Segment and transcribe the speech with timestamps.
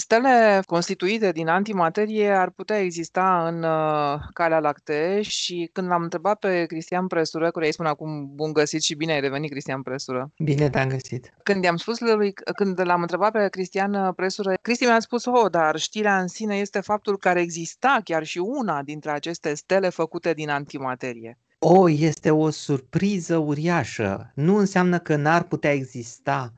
[0.00, 6.38] Stele constituite din antimaterie ar putea exista în uh, Calea Lactee și când l-am întrebat
[6.38, 10.30] pe Cristian Presură, care îi spun acum bun găsit și bine ai revenit, Cristian Presură.
[10.38, 11.32] Bine te-am găsit.
[11.42, 15.78] Când i-am spus lui, când l-am întrebat pe Cristian Presură, Cristi mi-a spus, oh, dar
[15.78, 20.48] știrea în sine este faptul că exista chiar și una dintre aceste stele făcute din
[20.48, 21.38] antimaterie.
[21.58, 24.32] O, oh, este o surpriză uriașă.
[24.34, 26.52] Nu înseamnă că n-ar putea exista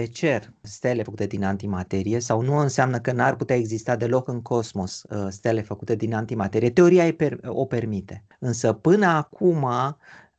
[0.00, 4.42] pe cer stele făcute din antimaterie sau nu înseamnă că n-ar putea exista deloc în
[4.42, 6.70] cosmos uh, stele făcute din antimaterie.
[6.70, 8.24] Teoria o permite.
[8.38, 9.92] Însă până acum Uh,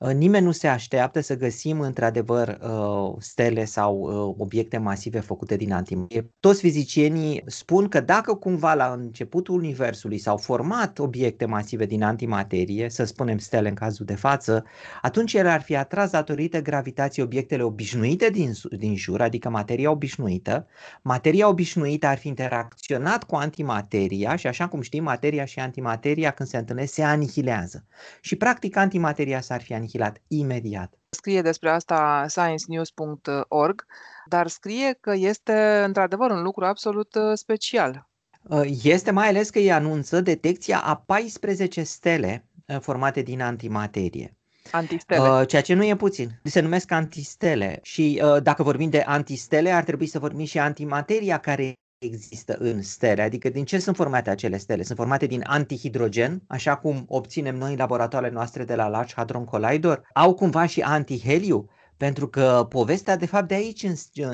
[0.09, 5.73] nimeni nu se așteaptă să găsim într-adevăr uh, stele sau uh, obiecte masive făcute din
[5.73, 6.31] antimaterie.
[6.39, 12.89] Toți fizicienii spun că dacă cumva la începutul Universului s-au format obiecte masive din antimaterie,
[12.89, 14.65] să spunem stele în cazul de față,
[15.01, 20.67] atunci ele ar fi atras datorită gravitației obiectele obișnuite din, din jur, adică materia obișnuită.
[21.01, 26.49] Materia obișnuită ar fi interacționat cu antimateria și așa cum știm, materia și antimateria când
[26.49, 27.85] se întâlnesc se anihilează.
[28.21, 30.93] Și practic antimateria s-ar fi anihilat anihilat imediat.
[31.09, 33.85] Scrie despre asta sciencenews.org,
[34.25, 38.09] dar scrie că este într-adevăr un lucru absolut uh, special.
[38.43, 44.35] Uh, este mai ales că îi anunță detecția a 14 stele uh, formate din antimaterie.
[44.71, 45.19] Antistele.
[45.19, 46.39] Uh, ceea ce nu e puțin.
[46.43, 51.37] Se numesc antistele și uh, dacă vorbim de antistele, ar trebui să vorbim și antimateria
[51.37, 51.73] care
[52.05, 54.83] există în stele, adică din ce sunt formate acele stele?
[54.83, 59.45] Sunt formate din antihidrogen, așa cum obținem noi în laboratoarele noastre de la Large Hadron
[59.45, 60.01] Collider?
[60.13, 61.69] Au cumva și antiheliu?
[61.97, 63.87] Pentru că povestea de fapt de aici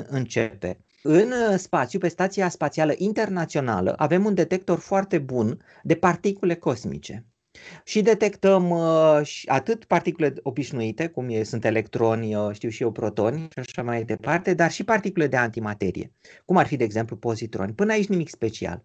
[0.06, 0.78] începe.
[1.02, 7.26] În uh, spațiu, pe Stația Spațială Internațională, avem un detector foarte bun de particule cosmice.
[7.84, 13.48] Și detectăm uh, atât particule obișnuite, cum e, sunt electroni, uh, știu și eu, protoni
[13.50, 16.12] și așa mai departe, dar și particule de antimaterie,
[16.44, 17.72] cum ar fi, de exemplu, pozitroni.
[17.72, 18.82] Până aici nimic special.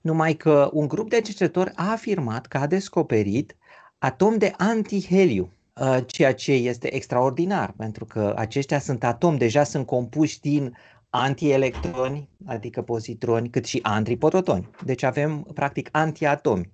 [0.00, 3.56] Numai că un grup de cercetători a afirmat că a descoperit
[3.98, 9.86] atom de antiheliu, uh, ceea ce este extraordinar, pentru că aceștia sunt atomi, deja sunt
[9.86, 10.76] compuși din
[11.10, 14.70] antielectroni, adică pozitroni, cât și antiprotoni.
[14.84, 16.72] Deci avem, practic, antiatomi.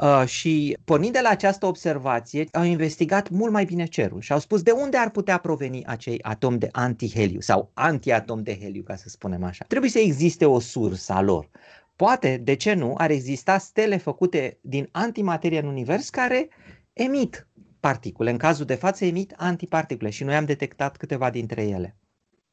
[0.00, 4.38] Uh, și pornind de la această observație, au investigat mult mai bine cerul și au
[4.38, 8.96] spus de unde ar putea proveni acei atomi de antiheliu sau antiatom de heliu, ca
[8.96, 9.64] să spunem așa.
[9.68, 11.50] Trebuie să existe o sursă a lor.
[11.96, 16.48] Poate, de ce nu, ar exista stele făcute din antimaterie în univers care
[16.92, 17.48] emit
[17.80, 18.30] particule.
[18.30, 21.96] În cazul de față emit antiparticule și noi am detectat câteva dintre ele.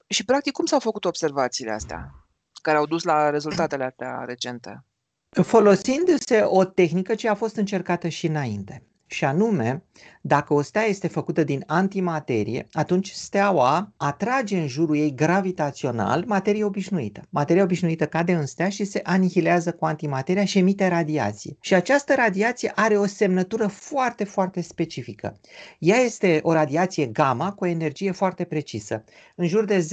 [0.08, 2.12] Și practic cum s-au făcut observațiile astea
[2.62, 4.86] care au dus la rezultatele astea recente?
[5.42, 8.84] Folosindu-se o tehnică ce a fost încercată și înainte.
[9.06, 9.84] Și anume,
[10.22, 16.64] dacă o stea este făcută din antimaterie, atunci steaua atrage în jurul ei gravitațional materie
[16.64, 17.22] obișnuită.
[17.30, 21.58] Materia obișnuită cade în stea și se anihilează cu antimateria și emite radiație.
[21.62, 25.40] Și această radiație are o semnătură foarte, foarte specifică.
[25.80, 29.04] Ea este o radiație gamma cu o energie foarte precisă,
[29.36, 29.88] în jur de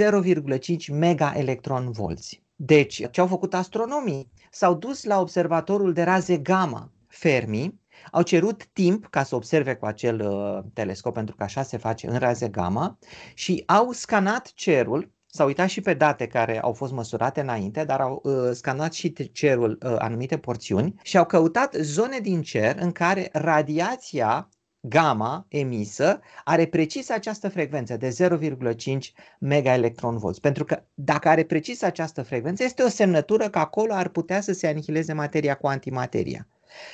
[0.59, 2.43] 0,5 mega electron volți.
[2.63, 4.31] Deci, ce au făcut astronomii?
[4.51, 9.87] S-au dus la observatorul de raze gamma Fermi, au cerut timp ca să observe cu
[9.87, 12.99] acel uh, telescop, pentru că așa se face în raze gamma,
[13.35, 18.01] și au scanat cerul, s-au uitat și pe date care au fost măsurate înainte, dar
[18.01, 20.95] au uh, scanat și cerul uh, anumite porțiuni.
[21.03, 24.49] Și au căutat zone din cer în care radiația
[24.81, 28.99] gamma emisă are precis această frecvență de 0,5
[29.39, 30.41] megaelectronvolți.
[30.41, 34.53] Pentru că dacă are precis această frecvență, este o semnătură că acolo ar putea să
[34.53, 36.47] se anihileze materia cu antimateria.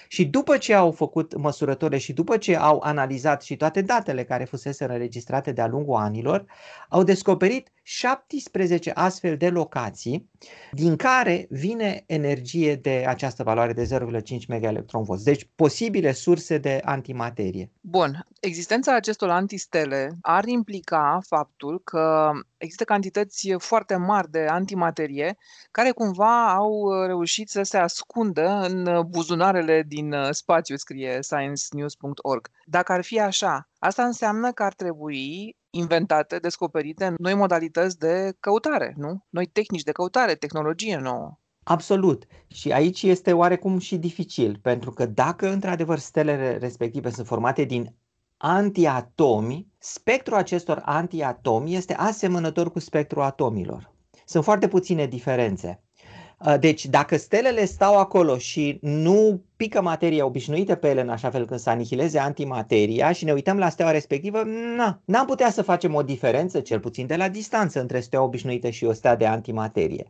[0.08, 4.44] Și după ce au făcut măsurătorile și după ce au analizat și toate datele care
[4.44, 6.44] fusese înregistrate de-a lungul anilor,
[6.88, 10.30] au descoperit 17 astfel de locații
[10.72, 13.88] din care vine energie de această valoare de
[14.22, 14.84] 0,5 MeV.
[15.24, 17.70] Deci posibile surse de antimaterie.
[17.80, 18.26] Bun.
[18.40, 25.36] Existența acestor antistele ar implica faptul că există cantități foarte mari de antimaterie
[25.70, 32.48] care cumva au reușit să se ascundă în buzunarele din spațiu, scrie sciencenews.org.
[32.64, 38.94] Dacă ar fi așa, asta înseamnă că ar trebui inventate, descoperite noi modalități de căutare,
[38.96, 39.24] nu?
[39.28, 41.38] Noi tehnici de căutare, tehnologie nouă.
[41.62, 42.24] Absolut.
[42.46, 47.96] Și aici este oarecum și dificil, pentru că dacă într-adevăr stelele respective sunt formate din
[48.36, 53.92] antiatomi, spectrul acestor antiatomi este asemănător cu spectrul atomilor.
[54.24, 55.80] Sunt foarte puține diferențe.
[56.60, 61.46] Deci, dacă stelele stau acolo și nu pică materia obișnuită pe ele în așa fel
[61.46, 64.42] când să anihileze antimateria și ne uităm la steaua respectivă,
[64.76, 68.70] na, n-am putea să facem o diferență, cel puțin de la distanță, între steaua obișnuită
[68.70, 70.06] și o stea de antimaterie.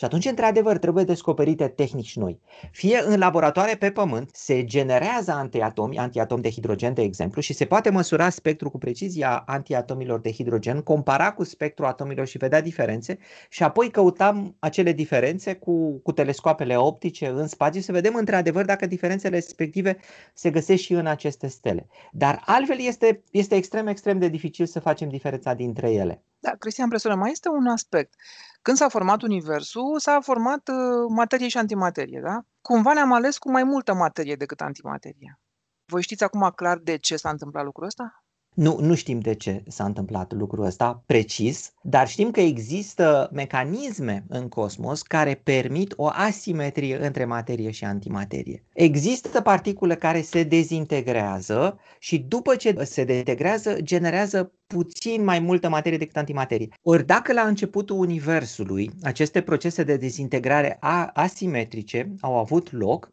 [0.00, 2.40] Și atunci, într-adevăr, trebuie descoperite tehnici noi.
[2.70, 7.64] Fie în laboratoare pe pământ se generează antiatomi, antiatom de hidrogen, de exemplu, și se
[7.64, 12.60] poate măsura spectrul cu precizie a antiatomilor de hidrogen, compara cu spectrul atomilor și vedea
[12.60, 13.18] diferențe
[13.48, 18.86] și apoi căutam acele diferențe cu, cu telescoapele optice în spațiu să vedem într-adevăr dacă
[18.86, 19.96] diferențele respective
[20.34, 21.86] se găsesc și în aceste stele.
[22.12, 26.24] Dar altfel este, este extrem, extrem de dificil să facem diferența dintre ele.
[26.40, 28.14] Da, Cristian Presură, mai este un aspect.
[28.62, 32.40] Când s-a format Universul, s-a format uh, materie și antimaterie, da?
[32.60, 35.40] Cumva ne-am ales cu mai multă materie decât antimaterie.
[35.84, 38.24] Voi știți acum clar de ce s-a întâmplat lucrul ăsta?
[38.54, 44.24] Nu, nu știm de ce s-a întâmplat lucrul ăsta precis, dar știm că există mecanisme
[44.28, 48.64] în cosmos care permit o asimetrie între materie și antimaterie.
[48.72, 55.98] Există particule care se dezintegrează și după ce se dezintegrează generează puțin mai multă materie
[55.98, 56.68] decât antimaterie.
[56.82, 60.78] Ori dacă la începutul Universului aceste procese de dezintegrare
[61.12, 63.12] asimetrice au avut loc,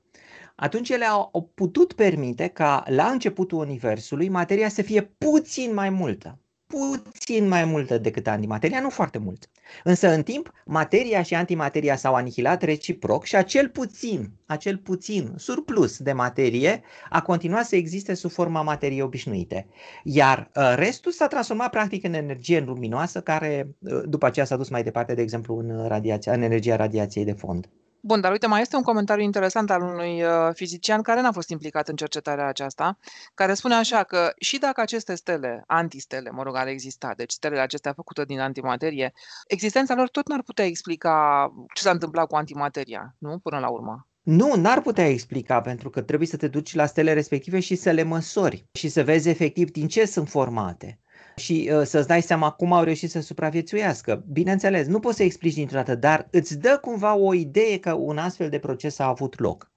[0.60, 6.40] atunci ele au putut permite ca la începutul Universului materia să fie puțin mai multă.
[6.68, 9.50] Puțin mai multă decât antimateria, nu foarte mult.
[9.84, 15.98] Însă în timp, materia și antimateria s-au anihilat reciproc și acel puțin, acel puțin surplus
[15.98, 19.68] de materie a continuat să existe sub forma materiei obișnuite.
[20.04, 24.70] Iar uh, restul s-a transformat practic în energie luminoasă care uh, după aceea s-a dus
[24.70, 27.70] mai departe, de exemplu, în, radiația, în energia radiației de fond.
[28.02, 31.50] Bun, dar uite, mai este un comentariu interesant al unui uh, fizician care n-a fost
[31.50, 32.98] implicat în cercetarea aceasta,
[33.34, 37.62] care spune așa că și dacă aceste stele, antistele, mă rog, ar exista, deci stelele
[37.62, 39.14] acestea făcute din antimaterie,
[39.48, 43.40] existența lor tot n-ar putea explica ce s-a întâmplat cu antimateria, nu?
[43.40, 44.08] Până la urmă.
[44.22, 47.92] Nu, n-ar putea explica, pentru că trebuie să te duci la stele respective și să
[47.92, 51.00] le măsori și să vezi efectiv din ce sunt formate
[51.38, 54.24] și uh, să-ți dai seama cum au reușit să supraviețuiască.
[54.32, 58.18] Bineînțeles, nu poți să explici dintr-o dată, dar îți dă cumva o idee că un
[58.18, 59.72] astfel de proces a avut loc.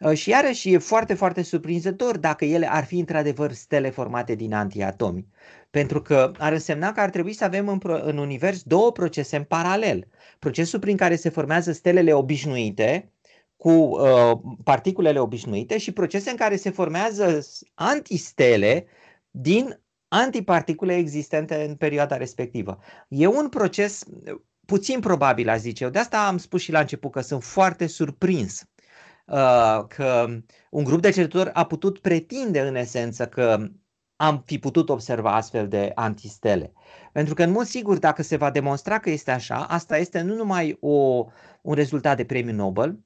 [0.00, 4.54] Uh, și iarăși e foarte, foarte surprinzător dacă ele ar fi într-adevăr stele formate din
[4.54, 5.26] antiatomi.
[5.70, 9.44] Pentru că ar însemna că ar trebui să avem în, în univers două procese în
[9.44, 10.08] paralel.
[10.38, 13.12] Procesul prin care se formează stelele obișnuite,
[13.56, 18.86] cu uh, particulele obișnuite și procese în care se formează antistele
[19.30, 22.78] din antiparticule existente în perioada respectivă.
[23.08, 24.04] E un proces
[24.66, 25.90] puțin probabil, aș zice eu.
[25.90, 28.64] De asta am spus și la început că sunt foarte surprins
[29.26, 30.26] uh, că
[30.70, 33.68] un grup de cercetători a putut pretinde în esență că
[34.16, 36.72] am fi putut observa astfel de antistele.
[37.12, 40.34] Pentru că, în mod sigur, dacă se va demonstra că este așa, asta este nu
[40.34, 41.26] numai o,
[41.62, 43.00] un rezultat de premiu Nobel,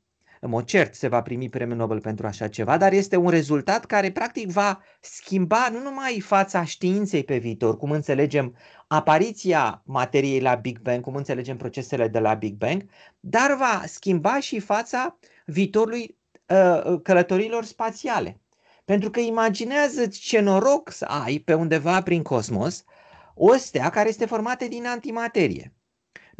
[0.44, 3.84] în mod cert se va primi premiul Nobel pentru așa ceva, dar este un rezultat
[3.84, 8.56] care practic va schimba nu numai fața științei pe viitor, cum înțelegem
[8.86, 12.84] apariția materiei la Big Bang, cum înțelegem procesele de la Big Bang,
[13.20, 18.40] dar va schimba și fața viitorului uh, călătorilor spațiale.
[18.84, 22.84] Pentru că imaginează ce noroc să ai pe undeva prin cosmos
[23.34, 25.72] o stea care este formată din antimaterie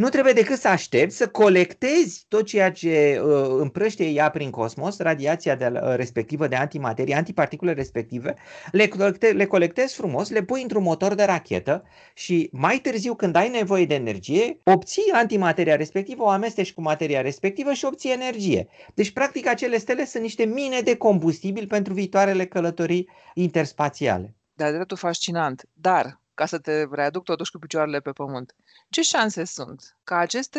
[0.02, 4.98] nu trebuie decât să aștepți să colectezi tot ceea ce uh, împrăște ea prin cosmos,
[4.98, 8.34] radiația de, uh, respectivă de antimaterie, antiparticule respective,
[8.72, 11.84] le, colecte, le colectezi frumos, le pui într-un motor de rachetă
[12.14, 17.20] și mai târziu când ai nevoie de energie, obții antimateria respectivă, o amesteci cu materia
[17.20, 18.68] respectivă și obții energie.
[18.94, 24.34] Deci practic acele stele sunt niște mine de combustibil pentru viitoarele călătorii interspațiale.
[24.54, 28.54] De-a dreptul fascinant, dar ca să te readuc totuși cu picioarele pe pământ.
[28.88, 30.58] Ce șanse sunt ca aceste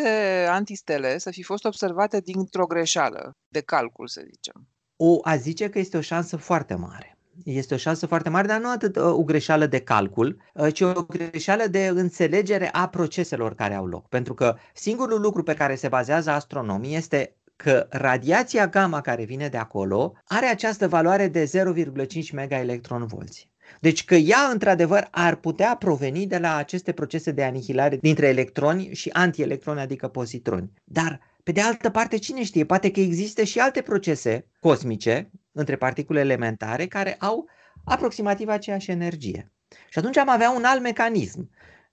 [0.50, 4.68] antistele să fi fost observate dintr-o greșeală de calcul, să zicem?
[4.96, 7.18] O a zice că este o șansă foarte mare.
[7.44, 10.80] Este o șansă foarte mare, dar nu atât uh, o greșeală de calcul, uh, ci
[10.80, 14.08] o greșeală de înțelegere a proceselor care au loc.
[14.08, 19.48] Pentru că singurul lucru pe care se bazează astronomii este că radiația gamma care vine
[19.48, 23.50] de acolo are această valoare de 0,5 megaelectronvolți.
[23.80, 28.94] Deci că ea, într-adevăr, ar putea proveni de la aceste procese de anihilare dintre electroni
[28.94, 30.72] și antielectroni, adică pozitroni.
[30.84, 35.76] Dar, pe de altă parte, cine știe, poate că există și alte procese cosmice între
[35.76, 37.48] particule elementare care au
[37.84, 39.52] aproximativ aceeași energie.
[39.88, 41.50] Și atunci am avea un alt mecanism.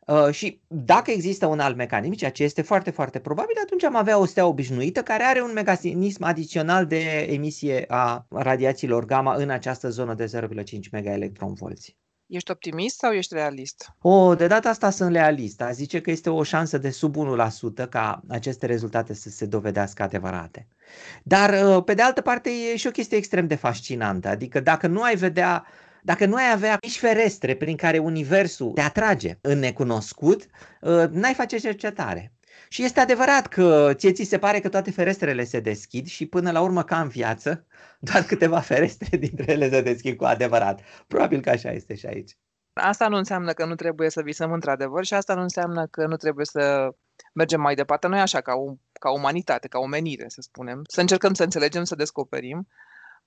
[0.07, 3.95] Uh, și dacă există un alt mecanism, ceea ce este foarte, foarte probabil, atunci am
[3.95, 9.49] avea o stea obișnuită care are un mecanism adițional de emisie a radiațiilor gamma în
[9.49, 11.97] această zonă de 0,5 megaelectronvolți.
[12.31, 13.89] Ești optimist sau ești realist?
[14.01, 15.61] O, de data asta sunt realist.
[15.61, 17.15] A zice că este o șansă de sub
[17.83, 20.67] 1% ca aceste rezultate să se dovedească adevărate.
[21.23, 24.27] Dar, uh, pe de altă parte, e și o chestie extrem de fascinantă.
[24.27, 25.65] Adică dacă nu ai vedea
[26.03, 30.45] dacă nu ai avea mici ferestre prin care universul te atrage în necunoscut,
[30.81, 32.33] uh, n-ai face cercetare.
[32.69, 36.51] Și este adevărat că ție ți se pare că toate ferestrele se deschid și până
[36.51, 37.65] la urmă, ca în viață,
[37.99, 40.81] doar câteva ferestre dintre ele se deschid cu adevărat.
[41.07, 42.37] Probabil că așa este și aici.
[42.73, 46.15] Asta nu înseamnă că nu trebuie să visăm într-adevăr și asta nu înseamnă că nu
[46.15, 46.89] trebuie să
[47.33, 48.07] mergem mai departe.
[48.07, 51.95] Noi așa, ca, o, ca umanitate, ca omenire, să spunem, să încercăm să înțelegem, să
[51.95, 52.67] descoperim,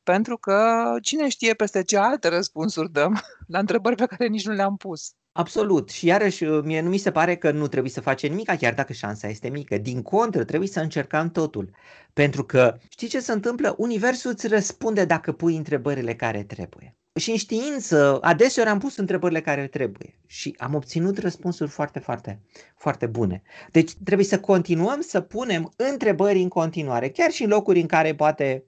[0.04, 3.20] pentru că cine știe peste ce alte răspunsuri dăm
[3.52, 5.12] la întrebări pe care nici nu le-am pus.
[5.32, 5.90] Absolut.
[5.90, 8.92] Și iarăși, mie nu mi se pare că nu trebuie să facem nimic, chiar dacă
[8.92, 9.78] șansa este mică.
[9.78, 11.70] Din contră, trebuie să încercăm totul.
[12.12, 13.75] Pentru că, știi ce se întâmplă?
[13.78, 16.96] Universul îți răspunde dacă pui întrebările care trebuie.
[17.18, 22.40] Și în știință, adeseori am pus întrebările care trebuie și am obținut răspunsuri foarte, foarte,
[22.76, 23.42] foarte bune.
[23.70, 28.14] Deci trebuie să continuăm să punem întrebări în continuare, chiar și în locuri în care
[28.14, 28.64] poate,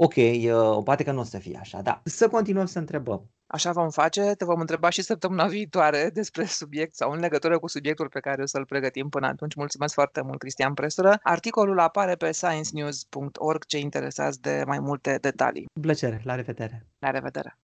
[0.00, 3.30] ok, uh, poate că nu o să fie așa, dar să continuăm să întrebăm.
[3.46, 7.68] Așa vom face, te vom întreba și săptămâna viitoare despre subiect sau în legătură cu
[7.68, 9.54] subiectul pe care o să-l pregătim până atunci.
[9.54, 11.18] Mulțumesc foarte mult, Cristian Presură.
[11.22, 15.64] Articolul apare pe sciencenews.org, ce interesați de mai multe detalii.
[15.74, 16.86] Cu plăcere, la revedere!
[16.98, 17.56] La revedere!